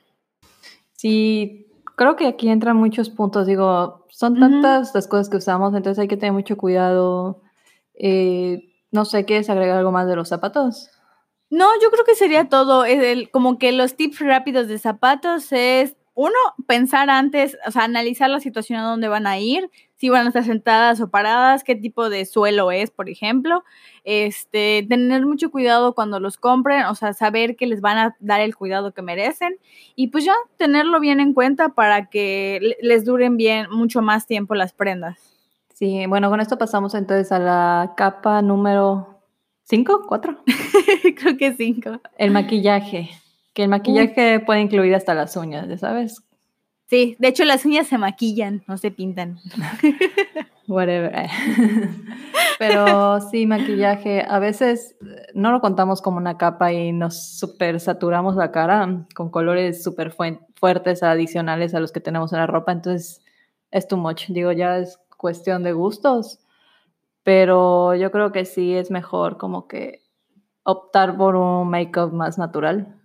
[0.94, 3.48] Sí, creo que aquí entran muchos puntos.
[3.48, 7.42] Digo, son tantas las cosas que usamos, entonces hay que tener mucho cuidado.
[7.94, 10.90] Eh, no sé, ¿quieres agregar algo más de los zapatos?
[11.50, 12.86] No, yo creo que sería todo.
[12.86, 16.34] El, como que los tips rápidos de zapatos es, uno,
[16.66, 20.30] pensar antes, o sea, analizar la situación a dónde van a ir, si van a
[20.30, 23.64] estar sentadas o paradas, qué tipo de suelo es, por ejemplo.
[24.04, 28.42] Este, tener mucho cuidado cuando los compren, o sea, saber que les van a dar
[28.42, 29.58] el cuidado que merecen
[29.96, 34.56] y pues ya tenerlo bien en cuenta para que les duren bien mucho más tiempo
[34.56, 35.20] las prendas.
[35.76, 39.22] Sí, bueno, con esto pasamos entonces a la capa número
[39.66, 40.38] 5, 4.
[41.16, 42.02] Creo que 5.
[42.18, 43.12] El maquillaje,
[43.58, 46.22] que el maquillaje puede incluir hasta las uñas, ¿ya sabes?
[46.86, 49.40] Sí, de hecho las uñas se maquillan, no se pintan.
[50.68, 51.12] Whatever.
[52.60, 54.24] Pero sí, maquillaje.
[54.30, 59.08] A veces eh, no lo contamos como una capa y nos super saturamos la cara
[59.16, 62.72] con colores súper fuertes adicionales a los que tenemos en la ropa.
[62.72, 63.24] Entonces
[63.72, 64.28] es too much.
[64.28, 66.38] Digo, ya es cuestión de gustos.
[67.24, 70.04] Pero yo creo que sí es mejor como que
[70.62, 72.97] optar por un make-up más natural.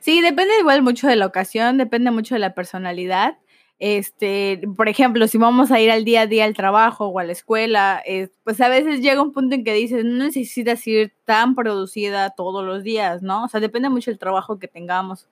[0.00, 3.38] Sí, depende igual mucho de la ocasión, depende mucho de la personalidad.
[3.78, 7.24] Este, por ejemplo, si vamos a ir al día a día al trabajo o a
[7.24, 11.12] la escuela, eh, pues a veces llega un punto en que dices, no necesitas ir
[11.24, 13.44] tan producida todos los días, ¿no?
[13.44, 15.26] O sea, depende mucho del trabajo que tengamos.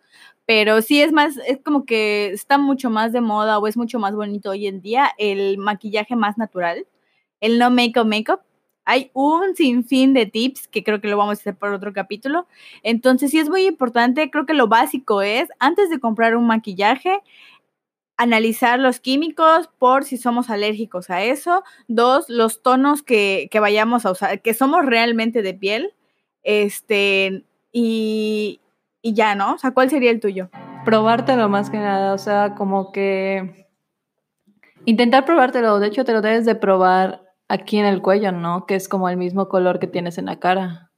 [0.46, 4.00] Pero sí es más, es como que está mucho más de moda o es mucho
[4.00, 6.86] más bonito hoy en día el maquillaje más natural,
[7.40, 8.40] el no make-up make-up
[8.90, 12.48] hay un sinfín de tips que creo que lo vamos a hacer por otro capítulo.
[12.82, 17.20] Entonces, sí es muy importante, creo que lo básico es, antes de comprar un maquillaje,
[18.16, 21.62] analizar los químicos por si somos alérgicos a eso.
[21.86, 25.94] Dos, los tonos que, vayamos a usar, que somos realmente de piel.
[26.42, 28.60] Este, y,
[29.02, 29.54] y ya, ¿no?
[29.54, 30.50] O sea, ¿cuál sería el tuyo?
[30.84, 33.68] Probártelo más que nada, o sea, como que
[34.84, 38.64] intentar probártelo, de hecho te lo debes de probar aquí en el cuello, ¿no?
[38.64, 40.90] Que es como el mismo color que tienes en la cara.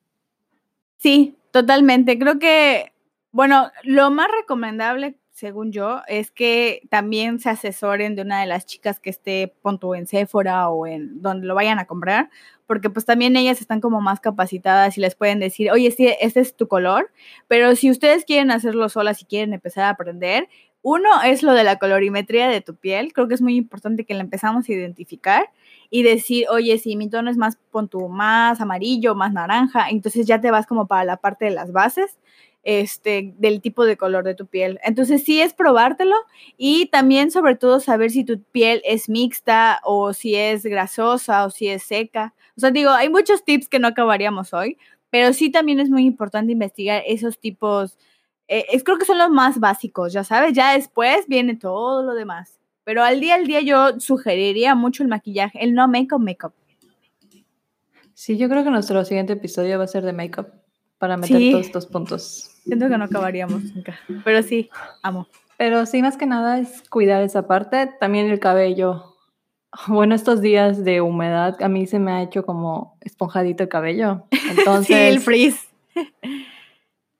[0.99, 2.19] Sí, totalmente.
[2.19, 2.93] Creo que,
[3.33, 8.67] bueno, lo más recomendable, según yo, es que también se asesoren de una de las
[8.67, 12.29] chicas que esté, punto en Sephora o en donde lo vayan a comprar,
[12.67, 16.41] porque pues también ellas están como más capacitadas y les pueden decir, oye, sí, este
[16.41, 17.11] es tu color,
[17.49, 20.49] pero si ustedes quieren hacerlo solas y quieren empezar a aprender,
[20.83, 24.15] uno es lo de la colorimetría de tu piel, creo que es muy importante que
[24.15, 25.49] la empezamos a identificar
[25.95, 30.41] y decir, oye, si mi tono es más, pon más amarillo, más naranja, entonces ya
[30.41, 32.19] te vas como para la parte de las bases
[32.63, 34.81] este, del tipo de color de tu piel.
[34.85, 36.17] Entonces sí es probártelo
[36.57, 41.51] y también sobre todo saber si tu piel es mixta o si es grasosa o
[41.51, 42.33] si es seca.
[42.57, 44.79] O sea, digo, hay muchos tips que no acabaríamos hoy,
[45.11, 47.99] pero sí también es muy importante investigar esos tipos
[48.49, 52.15] eh, es, creo que son los más básicos, ya sabes, ya después viene todo lo
[52.15, 52.62] demás.
[52.85, 56.53] Pero al día al día yo sugeriría mucho el maquillaje, el no make-up, make-up.
[58.14, 60.49] Sí, yo creo que nuestro siguiente episodio va a ser de make-up
[60.99, 62.51] para meter todos estos puntos.
[62.64, 64.71] Siento que no acabaríamos nunca, pero sí,
[65.03, 65.27] amo.
[65.57, 67.90] Pero sí, más que nada es cuidar esa parte.
[68.01, 69.16] También el cabello.
[69.87, 74.25] Bueno, estos días de humedad a mí se me ha hecho como esponjadito el cabello.
[74.51, 75.73] Entonces, sí, el frizz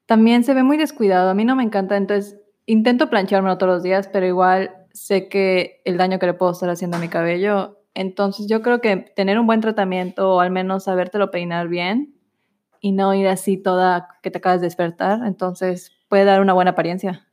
[0.07, 1.31] también se ve muy descuidado.
[1.31, 5.81] A mí no me encanta, entonces intento planchármelo todos los días, pero igual sé que
[5.85, 7.79] el daño que le puedo estar haciendo a mi cabello.
[7.95, 12.15] Entonces yo creo que tener un buen tratamiento o al menos sabértelo peinar bien
[12.81, 16.73] y no ir así toda que te acabas de despertar, entonces puede dar una buena
[16.73, 17.27] apariencia.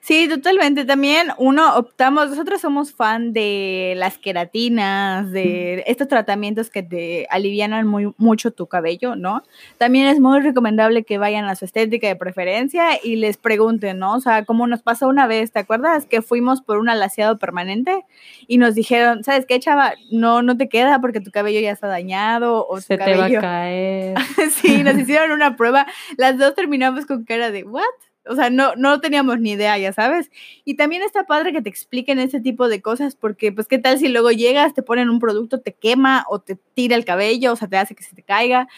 [0.00, 0.84] Sí, totalmente.
[0.84, 7.86] También uno optamos, nosotros somos fan de las queratinas, de estos tratamientos que te alivianan
[7.86, 9.42] muy, mucho tu cabello, ¿no?
[9.78, 14.14] También es muy recomendable que vayan a su estética de preferencia y les pregunten, ¿no?
[14.14, 16.06] O sea, como nos pasó una vez, ¿te acuerdas?
[16.06, 18.04] Que fuimos por un alaciado permanente
[18.46, 19.94] y nos dijeron, ¿sabes qué, chava?
[20.10, 23.40] No, no te queda porque tu cabello ya está dañado o Se te va a
[23.40, 24.18] caer.
[24.50, 25.86] sí, nos hicieron una prueba.
[26.16, 27.82] Las dos terminamos con cara de, ¿what?
[28.26, 30.30] O sea, no, no teníamos ni idea, ya sabes.
[30.64, 33.98] Y también está padre que te expliquen ese tipo de cosas, porque pues qué tal
[33.98, 37.56] si luego llegas, te ponen un producto, te quema o te tira el cabello, o
[37.56, 38.68] sea, te hace que se te caiga.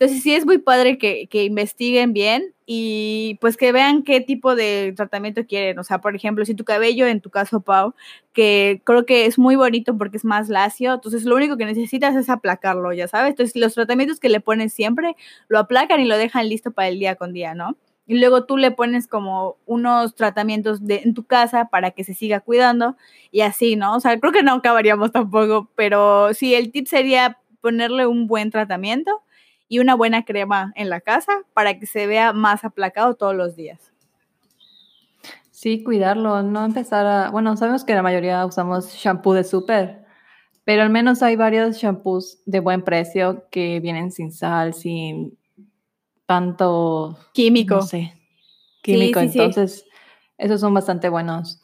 [0.00, 4.54] Entonces sí es muy padre que, que, investiguen bien y pues que vean qué tipo
[4.54, 5.78] de tratamiento quieren.
[5.78, 7.94] O sea, por ejemplo, si tu cabello, en tu caso, Pau,
[8.32, 12.16] que creo que es muy bonito porque es más lacio, entonces lo único que necesitas
[12.16, 13.32] es aplacarlo, ya sabes.
[13.32, 15.16] Entonces los tratamientos que le ponen siempre
[15.48, 17.76] lo aplacan y lo dejan listo para el día con día, ¿no?
[18.10, 22.40] Y luego tú le pones como unos tratamientos en tu casa para que se siga
[22.40, 22.96] cuidando
[23.30, 23.94] y así, ¿no?
[23.94, 28.50] O sea, creo que no acabaríamos tampoco, pero sí, el tip sería ponerle un buen
[28.50, 29.22] tratamiento
[29.68, 33.54] y una buena crema en la casa para que se vea más aplacado todos los
[33.54, 33.92] días.
[35.52, 40.04] Sí, cuidarlo, no empezar a, bueno, sabemos que la mayoría usamos shampoo de súper,
[40.64, 45.38] pero al menos hay varios shampoos de buen precio que vienen sin sal, sin
[46.30, 47.74] tanto químico.
[47.74, 48.14] No sé,
[48.82, 49.84] químico, entonces
[50.38, 51.60] esos son bastante buenos.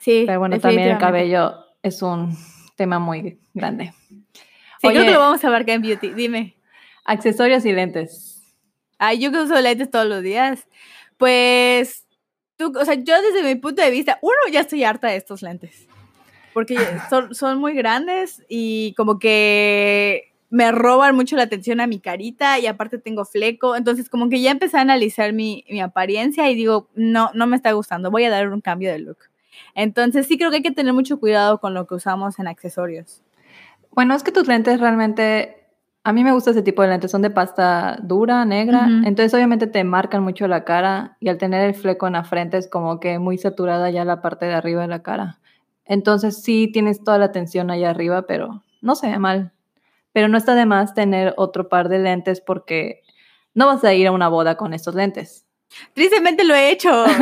[0.00, 0.24] Sí.
[0.26, 2.36] Pero bueno, también el cabello es un
[2.74, 3.94] tema muy grande.
[4.80, 6.56] Sí, creo que lo vamos a abarcar en beauty, dime.
[7.04, 8.42] Accesorios y lentes.
[8.98, 10.66] Ay, yo que uso lentes todos los días.
[11.16, 12.04] Pues,
[12.56, 15.42] tú, o sea, yo desde mi punto de vista, uno, ya estoy harta de estos
[15.42, 15.86] lentes.
[16.52, 16.76] Porque
[17.08, 22.58] son, son muy grandes y como que me roban mucho la atención a mi carita
[22.58, 23.74] y aparte tengo fleco.
[23.74, 27.56] Entonces, como que ya empecé a analizar mi, mi apariencia y digo, no, no me
[27.56, 29.16] está gustando, voy a dar un cambio de look.
[29.74, 33.22] Entonces, sí creo que hay que tener mucho cuidado con lo que usamos en accesorios.
[33.92, 35.68] Bueno, es que tus lentes realmente
[36.04, 39.66] a mí me gusta ese tipo de lentes, son de pasta dura, negra, entonces obviamente
[39.66, 43.00] te marcan mucho la cara y al tener el fleco en la frente es como
[43.00, 45.38] que muy saturada ya la parte de arriba de la cara.
[45.86, 49.52] Entonces sí tienes toda la tensión allá arriba, pero no se ve mal.
[50.12, 53.02] Pero no está de más tener otro par de lentes porque
[53.54, 55.46] no vas a ir a una boda con estos lentes.
[55.94, 57.04] Tristemente lo he hecho.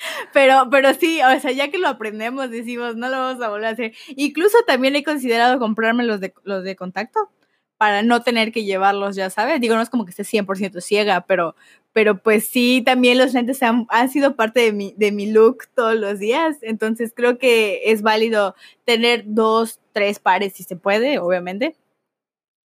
[0.32, 3.66] pero, pero sí, o sea, ya que lo aprendemos, decimos, no lo vamos a volver
[3.66, 3.94] a hacer.
[4.16, 7.30] Incluso también he considerado comprarme los de, los de contacto
[7.76, 9.60] para no tener que llevarlos, ya sabes.
[9.60, 11.54] Digo, no es como que esté 100% ciega, pero,
[11.94, 15.66] pero pues sí, también los lentes han, han, sido parte de mi, de mi look
[15.74, 16.58] todos los días.
[16.60, 21.76] Entonces creo que es válido tener dos, tres pares si se puede, obviamente.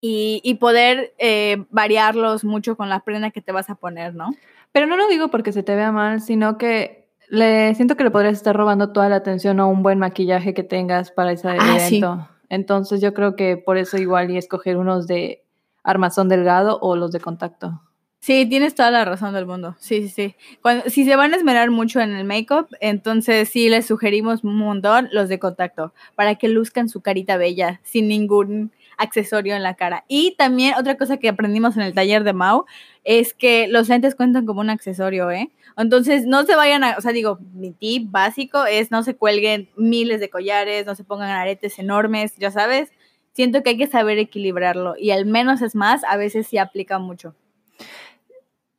[0.02, 4.30] Y, y poder eh, variarlos mucho con la prenda que te vas a poner, ¿no?
[4.72, 8.12] Pero no lo digo porque se te vea mal, sino que le siento que le
[8.12, 11.78] podrías estar robando toda la atención a un buen maquillaje que tengas para ese ah,
[11.78, 12.28] evento.
[12.50, 15.44] Entonces yo creo que por eso igual y escoger unos de
[15.84, 17.82] armazón delgado o los de contacto.
[18.26, 19.76] Sí, tienes toda la razón del mundo.
[19.78, 20.36] Sí, sí, sí.
[20.64, 24.58] Cuando, si se van a esmerar mucho en el make-up, entonces sí les sugerimos un
[24.58, 29.76] montón los de contacto para que luzcan su carita bella sin ningún accesorio en la
[29.76, 30.06] cara.
[30.08, 32.66] Y también otra cosa que aprendimos en el taller de Mau
[33.04, 35.52] es que los lentes cuentan como un accesorio, ¿eh?
[35.78, 39.70] Entonces, no se vayan a, o sea, digo, mi tip básico es no se cuelguen
[39.78, 42.90] miles de collares, no se pongan aretes enormes, ya sabes.
[43.34, 46.98] Siento que hay que saber equilibrarlo y al menos es más, a veces sí aplica
[46.98, 47.36] mucho.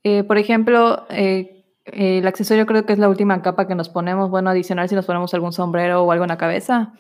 [0.09, 4.31] Eh, por ejemplo, eh, el accesorio creo que es la última capa que nos ponemos,
[4.31, 6.93] bueno, adicional si nos ponemos algún sombrero o algo en la cabeza,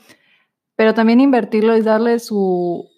[0.74, 2.90] pero también invertirlo es darle su,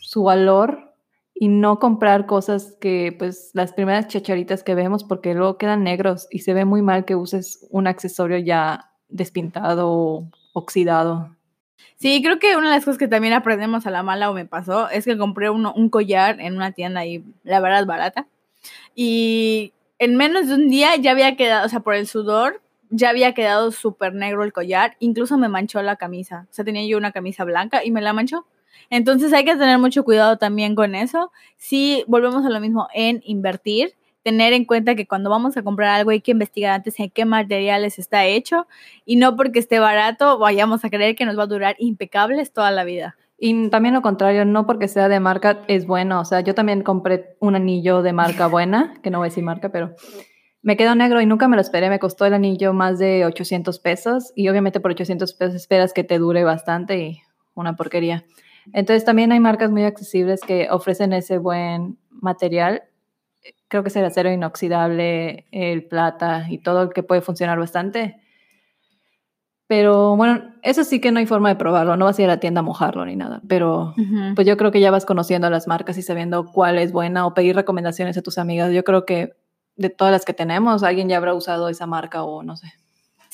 [0.00, 0.92] su valor
[1.32, 6.26] y no comprar cosas que, pues, las primeras chacharitas que vemos, porque luego quedan negros
[6.28, 11.36] y se ve muy mal que uses un accesorio ya despintado o oxidado.
[11.94, 14.46] Sí, creo que una de las cosas que también aprendemos a la mala o me
[14.46, 18.26] pasó es que compré un collar en una tienda y la verdad barata.
[18.94, 23.08] Y en menos de un día ya había quedado, o sea, por el sudor, ya
[23.08, 24.96] había quedado súper negro el collar.
[25.00, 26.46] Incluso me manchó la camisa.
[26.50, 28.46] O sea, tenía yo una camisa blanca y me la manchó.
[28.90, 31.32] Entonces hay que tener mucho cuidado también con eso.
[31.56, 35.90] Si volvemos a lo mismo en invertir, tener en cuenta que cuando vamos a comprar
[35.90, 38.66] algo hay que investigar antes en qué materiales está hecho
[39.04, 42.70] y no porque esté barato vayamos a creer que nos va a durar impecables toda
[42.70, 43.16] la vida.
[43.44, 46.20] Y también lo contrario, no porque sea de marca es bueno.
[46.20, 49.42] O sea, yo también compré un anillo de marca buena, que no voy a decir
[49.42, 49.96] marca, pero
[50.62, 51.90] me quedó negro y nunca me lo esperé.
[51.90, 56.04] Me costó el anillo más de 800 pesos y obviamente por 800 pesos esperas que
[56.04, 57.22] te dure bastante y
[57.54, 58.24] una porquería.
[58.72, 62.84] Entonces también hay marcas muy accesibles que ofrecen ese buen material.
[63.66, 68.21] Creo que es el acero inoxidable, el plata y todo el que puede funcionar bastante.
[69.66, 72.34] Pero bueno, eso sí que no hay forma de probarlo, no vas a ir a
[72.34, 73.94] la tienda a mojarlo ni nada, pero
[74.34, 77.26] pues yo creo que ya vas conociendo a las marcas y sabiendo cuál es buena
[77.26, 78.72] o pedir recomendaciones a tus amigas.
[78.72, 79.34] Yo creo que
[79.76, 82.72] de todas las que tenemos, alguien ya habrá usado esa marca o no sé.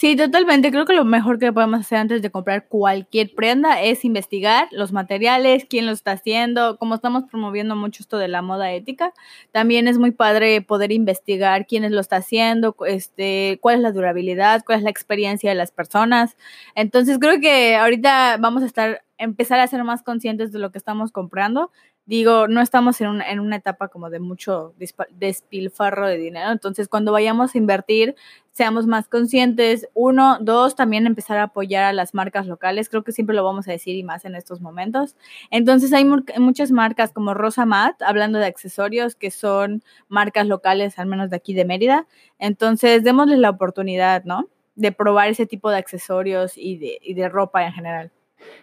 [0.00, 0.70] Sí, totalmente.
[0.70, 4.92] Creo que lo mejor que podemos hacer antes de comprar cualquier prenda es investigar los
[4.92, 9.12] materiales, quién lo está haciendo, como estamos promoviendo mucho esto de la moda ética.
[9.50, 14.62] También es muy padre poder investigar quiénes lo está haciendo, este, cuál es la durabilidad,
[14.64, 16.36] cuál es la experiencia de las personas.
[16.76, 20.78] Entonces creo que ahorita vamos a estar empezar a ser más conscientes de lo que
[20.78, 21.70] estamos comprando
[22.08, 24.74] digo, no estamos en, en una etapa como de mucho
[25.10, 28.16] despilfarro de dinero, entonces cuando vayamos a invertir,
[28.50, 29.86] seamos más conscientes.
[29.92, 33.68] Uno, dos, también empezar a apoyar a las marcas locales, creo que siempre lo vamos
[33.68, 35.16] a decir y más en estos momentos.
[35.50, 41.08] Entonces hay muchas marcas como Rosa Mat, hablando de accesorios, que son marcas locales, al
[41.08, 42.06] menos de aquí de Mérida.
[42.38, 44.48] Entonces, démosles la oportunidad, ¿no?
[44.76, 48.12] De probar ese tipo de accesorios y de, y de ropa en general.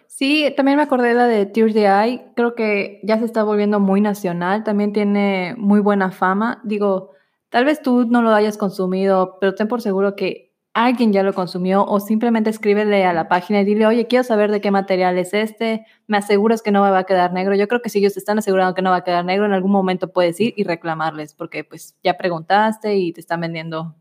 [0.06, 2.32] Sí, también me acordé de la de Tears the Eye.
[2.34, 4.64] Creo que ya se está volviendo muy nacional.
[4.64, 6.60] También tiene muy buena fama.
[6.64, 7.10] Digo,
[7.50, 11.32] tal vez tú no lo hayas consumido, pero ten por seguro que alguien ya lo
[11.32, 15.18] consumió o simplemente escríbele a la página y dile, oye, quiero saber de qué material
[15.18, 15.86] es este.
[16.06, 17.54] Me aseguras que no me va a quedar negro.
[17.54, 19.70] Yo creo que si ellos están asegurando que no va a quedar negro, en algún
[19.70, 23.96] momento puedes ir y reclamarles porque pues ya preguntaste y te están vendiendo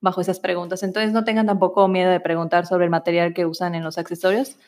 [0.00, 0.82] bajo esas preguntas.
[0.82, 4.58] Entonces no tengan tampoco miedo de preguntar sobre el material que usan en los accesorios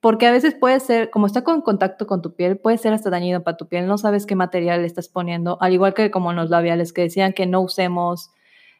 [0.00, 3.10] porque a veces puede ser, como está con contacto con tu piel, puede ser hasta
[3.10, 6.32] dañino para tu piel, no sabes qué material le estás poniendo, al igual que como
[6.32, 8.30] los labiales que decían que no usemos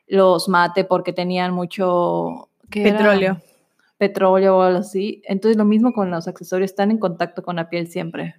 [0.07, 3.41] los mate porque tenían mucho petróleo.
[3.99, 5.23] Petróleo o algo así.
[5.27, 8.37] Entonces lo mismo con los accesorios, están en contacto con la piel siempre.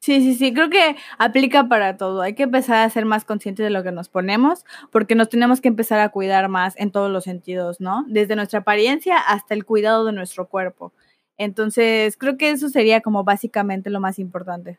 [0.00, 2.22] Sí, sí, sí, creo que aplica para todo.
[2.22, 5.60] Hay que empezar a ser más conscientes de lo que nos ponemos, porque nos tenemos
[5.60, 8.06] que empezar a cuidar más en todos los sentidos, ¿no?
[8.08, 10.94] Desde nuestra apariencia hasta el cuidado de nuestro cuerpo.
[11.40, 14.78] Entonces, creo que eso sería como básicamente lo más importante.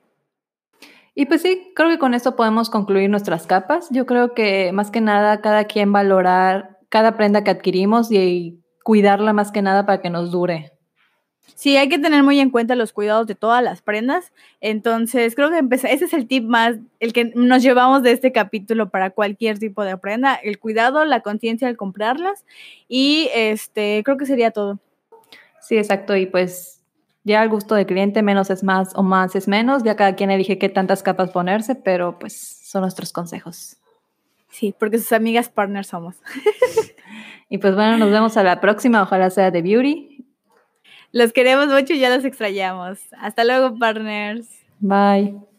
[1.16, 3.90] Y pues sí, creo que con esto podemos concluir nuestras capas.
[3.90, 9.34] Yo creo que más que nada cada quien valorar cada prenda que adquirimos y cuidarla
[9.34, 10.72] más que nada para que nos dure.
[11.56, 14.32] Sí, hay que tener muy en cuenta los cuidados de todas las prendas.
[14.60, 18.92] Entonces, creo que ese es el tip más, el que nos llevamos de este capítulo
[18.92, 22.46] para cualquier tipo de prenda, el cuidado, la conciencia al comprarlas
[22.88, 24.80] y este, creo que sería todo.
[25.62, 26.16] Sí, exacto.
[26.16, 26.82] Y pues
[27.24, 29.84] ya al gusto del cliente, menos es más o más es menos.
[29.84, 33.78] Ya cada quien elige qué tantas capas ponerse, pero pues son nuestros consejos.
[34.50, 36.16] Sí, porque sus amigas partners somos.
[37.50, 39.02] y pues bueno, nos vemos a la próxima.
[39.04, 40.26] Ojalá sea de Beauty.
[41.14, 43.00] Los queremos mucho y ya los extrañamos.
[43.18, 44.48] Hasta luego, partners.
[44.80, 45.51] Bye.